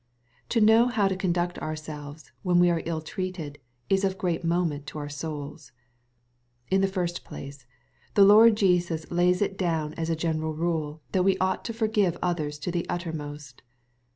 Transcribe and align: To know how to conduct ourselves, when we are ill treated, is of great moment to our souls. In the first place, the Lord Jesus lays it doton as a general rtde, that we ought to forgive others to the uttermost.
To 0.49 0.59
know 0.59 0.87
how 0.87 1.07
to 1.07 1.15
conduct 1.15 1.59
ourselves, 1.59 2.31
when 2.41 2.57
we 2.57 2.71
are 2.71 2.81
ill 2.87 3.01
treated, 3.01 3.59
is 3.87 4.03
of 4.03 4.17
great 4.17 4.43
moment 4.43 4.87
to 4.87 4.97
our 4.97 5.09
souls. 5.09 5.73
In 6.71 6.81
the 6.81 6.87
first 6.87 7.23
place, 7.23 7.67
the 8.15 8.25
Lord 8.25 8.57
Jesus 8.57 9.11
lays 9.11 9.43
it 9.43 9.59
doton 9.59 9.93
as 9.97 10.09
a 10.09 10.15
general 10.15 10.55
rtde, 10.55 11.01
that 11.11 11.21
we 11.21 11.37
ought 11.37 11.63
to 11.65 11.73
forgive 11.73 12.17
others 12.23 12.57
to 12.61 12.71
the 12.71 12.89
uttermost. 12.89 13.61